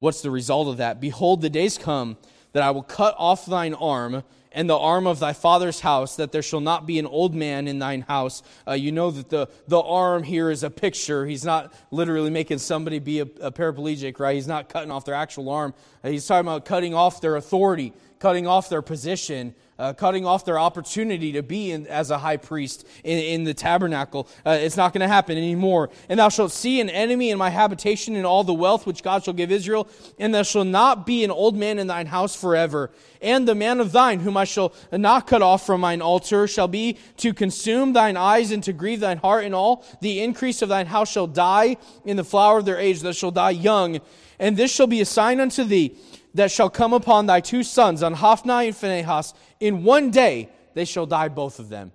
[0.00, 1.00] What's the result of that?
[1.00, 2.16] Behold, the days come
[2.52, 4.22] that I will cut off thine arm
[4.52, 7.68] and the arm of thy father's house, that there shall not be an old man
[7.68, 8.42] in thine house.
[8.66, 11.26] Uh, you know that the, the arm here is a picture.
[11.26, 14.34] He's not literally making somebody be a, a paraplegic, right?
[14.34, 15.74] He's not cutting off their actual arm.
[16.02, 20.44] Uh, he's talking about cutting off their authority, cutting off their position, uh, cutting off
[20.44, 24.28] their opportunity to be in, as a high priest in, in the tabernacle.
[24.44, 25.90] Uh, it's not going to happen anymore.
[26.08, 29.24] And thou shalt see an enemy in my habitation and all the wealth which God
[29.24, 32.90] shall give Israel, and there shall not be an old man in thine house forever.
[33.20, 36.68] And the man of thine, whom I shall not cut off from mine altar, shall
[36.68, 39.84] be to consume thine eyes and to grieve thine heart in all.
[40.00, 43.30] The increase of thine house shall die in the flower of their age, that shall
[43.30, 44.00] die young.
[44.38, 45.96] And this shall be a sign unto thee
[46.34, 49.34] that shall come upon thy two sons, on Hophni and Phinehas.
[49.60, 51.92] In one day they shall die, both of them.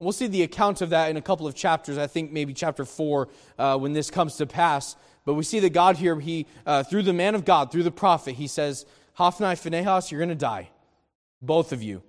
[0.00, 1.96] We'll see the account of that in a couple of chapters.
[1.96, 3.28] I think maybe chapter 4
[3.58, 4.96] uh, when this comes to pass.
[5.24, 7.92] But we see that God here, he, uh, through the man of God, through the
[7.92, 10.70] prophet, he says, Hophni, Phinehas, you're going to die.
[11.40, 12.02] Both of you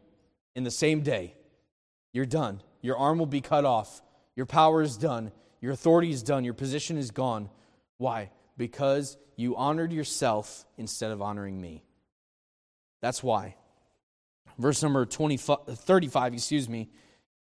[0.56, 1.36] in the same day.
[2.14, 2.62] You're done.
[2.82, 4.02] Your arm will be cut off.
[4.36, 5.32] Your power is done.
[5.62, 6.44] Your authority is done.
[6.44, 7.50] Your position is gone.
[7.98, 8.32] Why?
[8.58, 11.84] Because you honored yourself instead of honoring me.
[13.02, 13.56] That's why.
[14.58, 16.90] Verse number 20, 35, excuse me.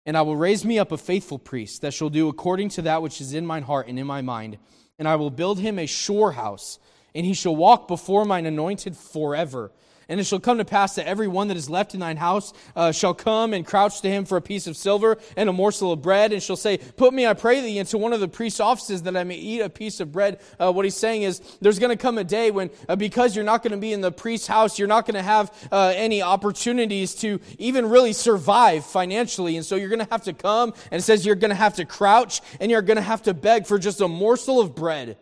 [0.06, 3.02] And I will raise me up a faithful priest that shall do according to that
[3.02, 4.58] which is in mine heart and in my mind.
[4.98, 6.80] And I will build him a sure house,
[7.14, 9.72] and he shall walk before mine anointed forever.
[10.10, 12.54] And it shall come to pass that every one that is left in thine house
[12.76, 15.92] uh, shall come and crouch to him for a piece of silver and a morsel
[15.92, 18.60] of bread, and shall say, Put me, I pray thee, into one of the priest's
[18.60, 20.40] offices that I may eat a piece of bread.
[20.60, 23.46] Uh, what he's saying is, there's going to come a day when, uh, because you're
[23.46, 26.22] not going to be in the priest's house, you're not going to have uh, any
[26.22, 29.56] opportunities to even really survive financially.
[29.56, 31.76] And so you're going to have to come, and it says you're going to have
[31.76, 35.18] to crouch, and you're going to have to beg for just a morsel of bread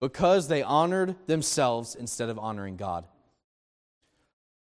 [0.00, 3.04] because they honored themselves instead of honoring God.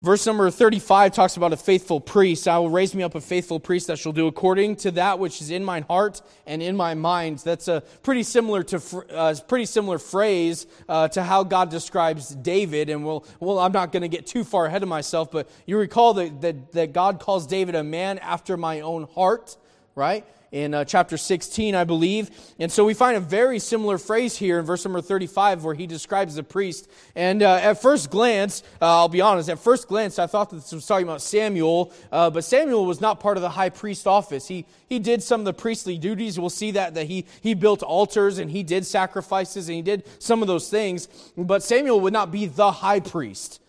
[0.04, 2.48] Verse number 35 talks about a faithful priest.
[2.48, 5.44] I will raise me up a faithful priest that shall do according to that which
[5.44, 7.38] is in mine heart and in my mind.
[7.46, 12.90] That's a pretty similar to uh, pretty similar phrase uh, to how God describes David.
[12.90, 15.78] And we'll, well, I'm not going to get too far ahead of myself, but you
[15.78, 19.56] recall that, that, that God calls David a man after my own heart,
[20.02, 20.26] right?
[20.52, 22.30] in uh, chapter 16, I believe.
[22.60, 25.88] And so we find a very similar phrase here in verse number 35 where he
[25.88, 26.90] describes the priest.
[27.16, 30.58] And uh, at first glance, uh, I'll be honest, at first glance, I thought that
[30.58, 34.06] this was talking about Samuel, uh, but Samuel was not part of the high priest
[34.06, 34.48] office.
[34.48, 36.38] He, he did some of the priestly duties.
[36.38, 40.04] We'll see that, that he, he built altars and he did sacrifices and he did
[40.20, 41.08] some of those things.
[41.38, 43.62] But Samuel would not be the high priest.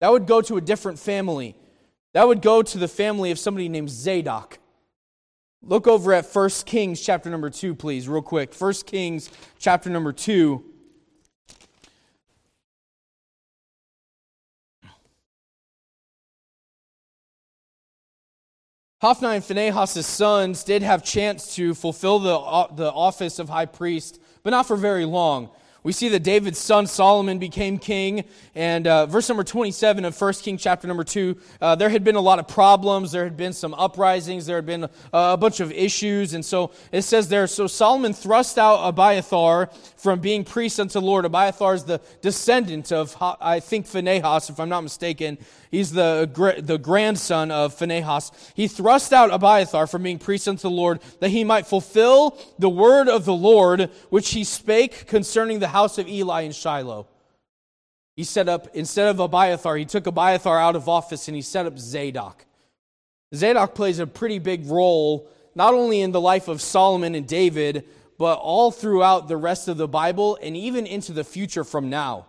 [0.00, 1.54] That would go to a different family.
[2.14, 4.59] that would go to the family of somebody named Zadok.
[5.62, 8.54] Look over at 1 Kings chapter number 2, please, real quick.
[8.54, 10.64] 1 Kings chapter number 2.
[19.02, 24.20] Hophni and Phinehas' sons did have chance to fulfill the, the office of high priest,
[24.42, 25.50] but not for very long.
[25.82, 28.24] We see that David's son Solomon became king,
[28.54, 32.16] and uh, verse number 27 of 1 King chapter number 2, uh, there had been
[32.16, 35.60] a lot of problems, there had been some uprisings, there had been a, a bunch
[35.60, 40.78] of issues, and so it says there, so Solomon thrust out Abiathar from being priest
[40.78, 41.24] unto the Lord.
[41.24, 45.38] Abiathar is the descendant of, I think, Phinehas, if I'm not mistaken.
[45.70, 48.32] He's the, the grandson of Phinehas.
[48.54, 52.68] He thrust out Abiathar from being priest unto the Lord, that he might fulfill the
[52.68, 57.06] word of the Lord, which he spake concerning the house of Eli in Shiloh.
[58.16, 61.66] He set up, instead of Abiathar, he took Abiathar out of office and he set
[61.66, 62.44] up Zadok.
[63.32, 67.84] Zadok plays a pretty big role, not only in the life of Solomon and David,
[68.18, 72.26] but all throughout the rest of the Bible and even into the future from now.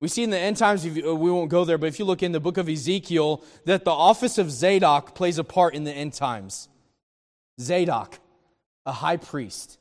[0.00, 2.22] We see in the end times, uh, we won't go there, but if you look
[2.22, 5.92] in the book of Ezekiel, that the office of Zadok plays a part in the
[5.92, 6.68] end times.
[7.60, 8.18] Zadok,
[8.86, 9.78] a high priest.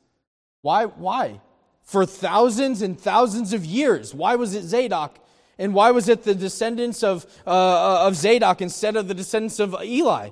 [0.61, 0.85] Why?
[0.85, 1.39] Why?
[1.83, 4.13] For thousands and thousands of years.
[4.13, 5.17] Why was it Zadok?
[5.57, 9.59] And why was it the descendants of, uh, uh of Zadok instead of the descendants
[9.59, 10.31] of Eli?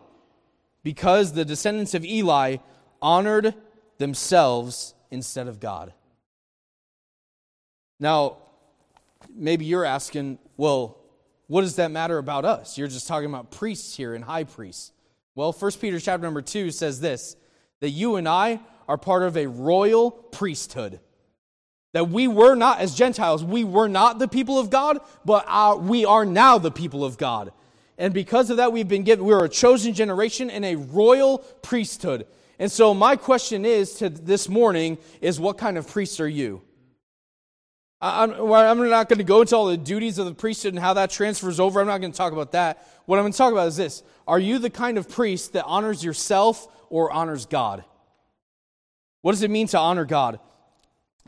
[0.83, 2.57] Because the descendants of Eli
[3.01, 3.53] honored
[3.97, 5.93] themselves instead of God.
[7.99, 8.37] Now,
[9.37, 10.97] maybe you're asking, well,
[11.47, 12.77] what does that matter about us?
[12.77, 14.91] You're just talking about priests here and high priests.
[15.35, 17.35] Well, 1 Peter chapter number 2 says this
[17.79, 20.99] that you and I are part of a royal priesthood.
[21.93, 25.77] That we were not, as Gentiles, we were not the people of God, but our,
[25.77, 27.51] we are now the people of God.
[27.97, 32.27] And because of that, we've been given, we're a chosen generation and a royal priesthood.
[32.59, 36.61] And so, my question is to this morning is what kind of priest are you?
[37.99, 40.93] I'm, I'm not going to go into all the duties of the priesthood and how
[40.93, 41.81] that transfers over.
[41.81, 42.87] I'm not going to talk about that.
[43.05, 45.65] What I'm going to talk about is this Are you the kind of priest that
[45.65, 47.83] honors yourself or honors God?
[49.21, 50.39] What does it mean to honor God?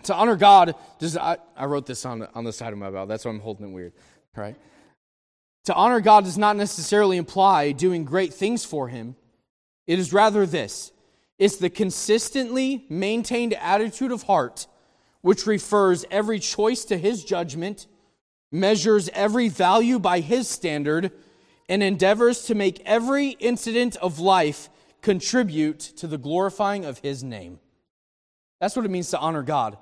[0.03, 3.07] To honor God, does, I, I wrote this on, on the side of my Bible.
[3.07, 3.93] That's why I'm holding it weird.
[4.35, 4.55] Right?
[5.65, 9.15] To honor God does not necessarily imply doing great things for Him.
[9.87, 10.91] It is rather this
[11.39, 14.67] it's the consistently maintained attitude of heart
[15.21, 17.87] which refers every choice to his judgment,
[18.51, 21.11] measures every value by his standard,
[21.67, 24.69] and endeavors to make every incident of life
[25.01, 27.59] contribute to the glorifying of his name.
[28.59, 29.77] That's what it means to honor God.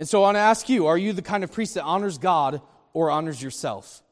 [0.00, 2.18] And so I want to ask you are you the kind of priest that honors
[2.18, 2.60] God
[2.92, 4.02] or honors yourself?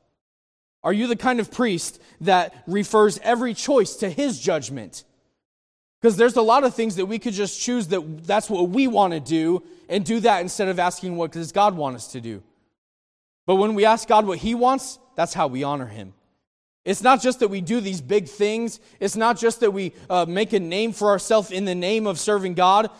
[0.82, 5.04] Are you the kind of priest that refers every choice to his judgment?
[6.00, 8.86] Because there's a lot of things that we could just choose that that's what we
[8.86, 12.20] want to do and do that instead of asking what does God want us to
[12.20, 12.42] do.
[13.46, 16.14] But when we ask God what He wants, that's how we honor Him.
[16.84, 18.80] It's not just that we do these big things.
[19.00, 22.18] It's not just that we uh, make a name for ourselves in the name of
[22.18, 22.90] serving God.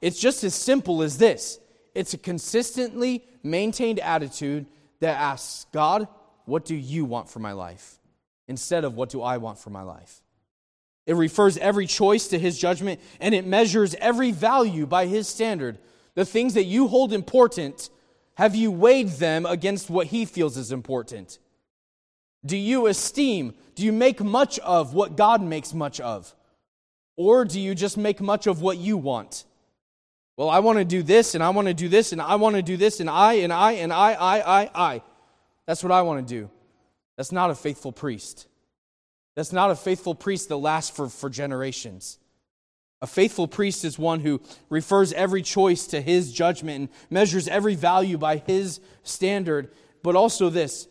[0.00, 1.58] It's just as simple as this
[1.94, 4.66] it's a consistently maintained attitude
[5.00, 6.08] that asks, God,
[6.44, 7.98] what do you want for my life?
[8.48, 10.23] Instead of what do I want for my life?
[11.06, 15.78] It refers every choice to his judgment, and it measures every value by his standard.
[16.14, 17.90] The things that you hold important,
[18.34, 21.38] have you weighed them against what he feels is important?
[22.46, 26.34] Do you esteem, do you make much of what God makes much of?
[27.16, 29.44] Or do you just make much of what you want?
[30.36, 32.56] Well, I want to do this, and I want to do this, and I want
[32.56, 35.02] to do this, and I, and I, and I, I, I, I.
[35.66, 36.50] That's what I want to do.
[37.16, 38.48] That's not a faithful priest.
[39.34, 42.18] That's not a faithful priest that lasts for, for generations.
[43.02, 47.74] A faithful priest is one who refers every choice to his judgment and measures every
[47.74, 49.72] value by his standard,
[50.02, 50.88] but also this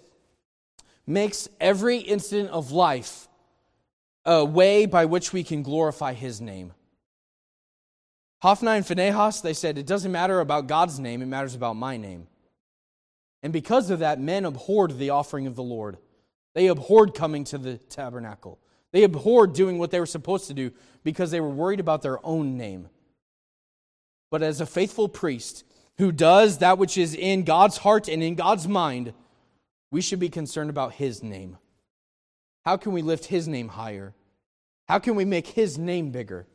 [1.07, 3.27] makes every incident of life
[4.25, 6.73] a way by which we can glorify his name.
[8.41, 11.97] Hophni and Phinehas, they said, it doesn't matter about God's name, it matters about my
[11.97, 12.27] name.
[13.41, 15.97] And because of that, men abhorred the offering of the Lord.
[16.53, 18.59] They abhorred coming to the tabernacle.
[18.91, 20.71] They abhorred doing what they were supposed to do
[21.03, 22.89] because they were worried about their own name.
[24.29, 25.63] But as a faithful priest
[25.97, 29.13] who does that which is in God's heart and in God's mind,
[29.91, 31.57] we should be concerned about his name.
[32.65, 34.13] How can we lift his name higher?
[34.87, 36.47] How can we make his name bigger?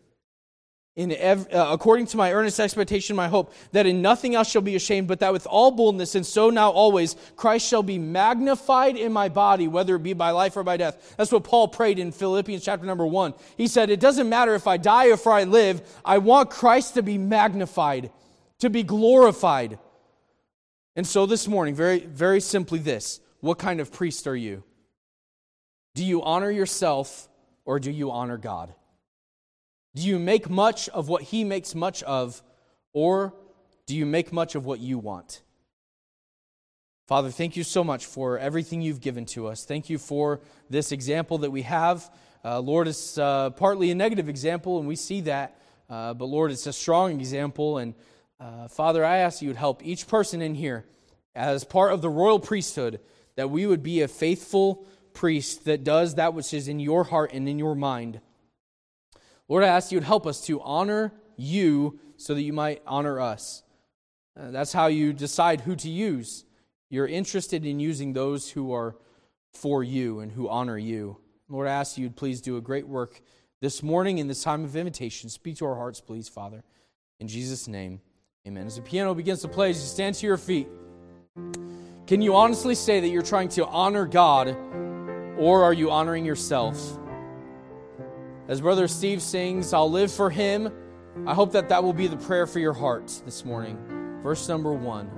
[0.99, 4.62] In ev- uh, according to my earnest expectation, my hope, that in nothing else shall
[4.62, 8.96] be ashamed, but that with all boldness, and so now always, Christ shall be magnified
[8.96, 11.14] in my body, whether it be by life or by death.
[11.16, 13.34] That's what Paul prayed in Philippians chapter number one.
[13.57, 16.94] He said, It doesn't matter if I die or if I live, I want Christ
[16.94, 18.11] to be magnified,
[18.59, 19.78] to be glorified.
[20.96, 24.64] And so this morning, very, very simply this what kind of priest are you?
[25.94, 27.28] Do you honor yourself
[27.64, 28.74] or do you honor God?
[29.95, 32.43] Do you make much of what he makes much of,
[32.93, 33.34] or
[33.86, 35.43] do you make much of what you want?
[37.07, 39.64] Father, thank you so much for everything you've given to us.
[39.64, 42.11] Thank you for this example that we have.
[42.45, 45.59] Uh, Lord, it's uh, partly a negative example, and we see that.
[45.89, 47.78] Uh, but Lord, it's a strong example.
[47.78, 47.95] And
[48.39, 50.84] uh, Father, I ask you to help each person in here
[51.34, 53.01] as part of the royal priesthood
[53.36, 54.84] that we would be a faithful
[55.14, 58.20] priest that does that which is in your heart and in your mind.
[59.49, 63.20] Lord, I ask you to help us to honor you so that you might honor
[63.20, 63.62] us.
[64.38, 66.44] Uh, that's how you decide who to use.
[66.90, 68.96] You're interested in using those who are
[69.53, 71.16] for you and who honor you.
[71.49, 73.20] Lord, I ask you to please do a great work
[73.61, 75.30] this morning in this time of invitation.
[75.30, 76.62] Speak to our hearts, please, Father.
[77.18, 78.01] In Jesus' name,
[78.46, 78.66] amen.
[78.66, 80.68] As the piano begins to play, as you stand to your feet,
[82.07, 84.49] can you honestly say that you're trying to honor God
[85.38, 86.99] or are you honoring yourself?
[88.49, 90.72] As Brother Steve sings, I'll live for him.
[91.26, 93.76] I hope that that will be the prayer for your heart this morning.
[94.22, 95.11] Verse number one.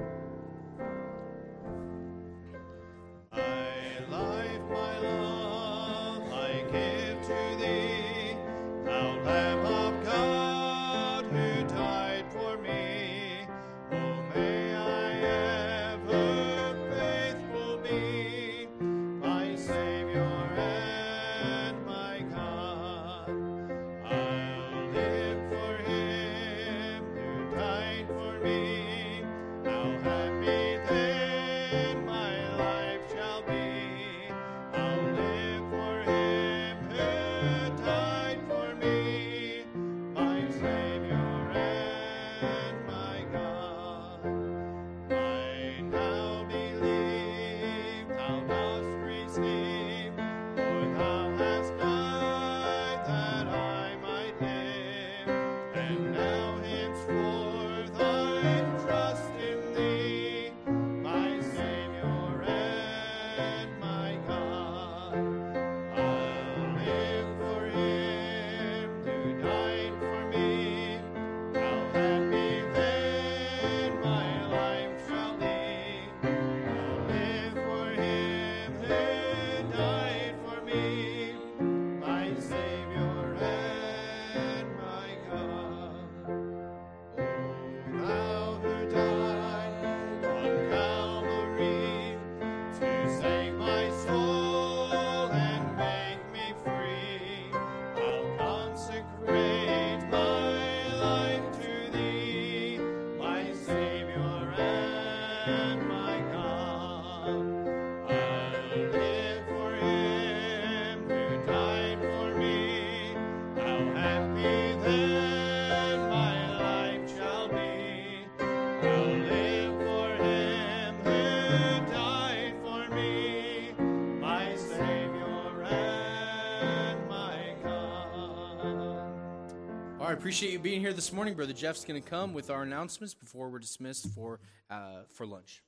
[130.20, 131.32] Appreciate you being here this morning.
[131.32, 135.62] Brother Jeff's going to come with our announcements before we're dismissed for, uh, for lunch.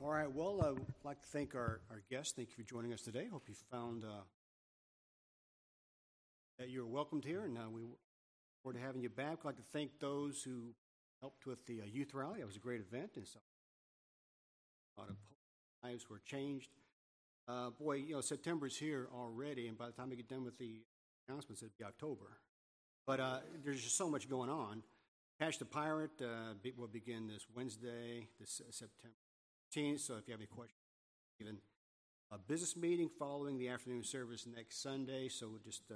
[0.00, 0.32] All right.
[0.32, 2.34] Well, I'd like to thank our, our guests.
[2.36, 3.26] Thank you for joining us today.
[3.32, 4.22] Hope you found uh,
[6.60, 7.98] that you're welcomed here, and uh, we look
[8.62, 9.38] forward to having you back.
[9.40, 10.72] I'd like to thank those who
[11.20, 12.38] helped with the uh, youth rally.
[12.38, 13.40] It was a great event, and so
[14.96, 15.16] a lot of
[15.82, 16.70] lives were changed.
[17.48, 20.58] Uh, boy, you know, September's here already, and by the time we get done with
[20.58, 20.80] the
[21.28, 22.38] announcements, it'll be October.
[23.06, 24.82] But uh, there's just so much going on.
[25.40, 29.16] Patch the Pirate uh, will begin this Wednesday, this uh, September
[29.74, 30.00] 15th.
[30.00, 30.78] So if you have any questions,
[31.40, 31.56] even
[32.30, 35.28] a business meeting following the afternoon service next Sunday.
[35.28, 35.94] So we'll just uh,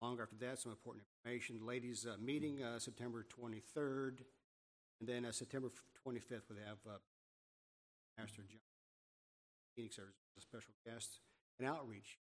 [0.00, 1.66] longer after that, some important information.
[1.66, 4.20] Ladies' uh, meeting uh, September 23rd,
[5.00, 5.68] and then uh, September
[6.06, 6.96] 25th we have uh,
[8.16, 8.75] Pastor John
[9.76, 11.20] meeting service, a special guest,
[11.58, 12.18] and outreach.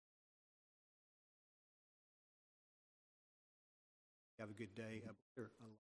[4.40, 5.04] Have a good day.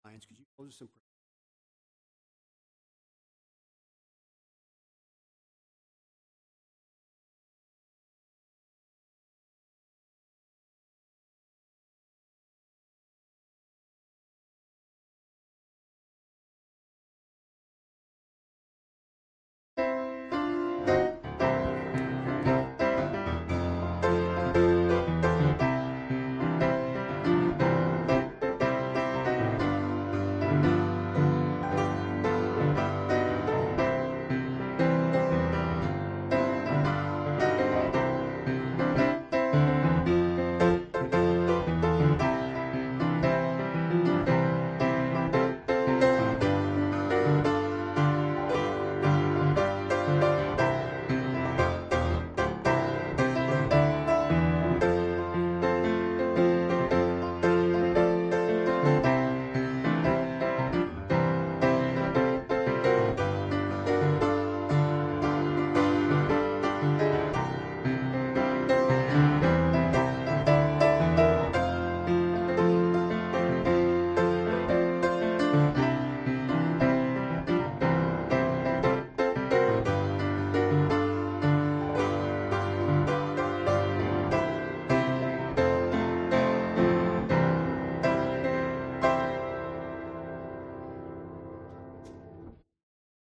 [0.05, 1.12] Alliance, could you close us in prayer?